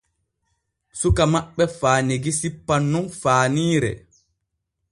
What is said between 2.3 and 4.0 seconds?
sippan nun faaniire.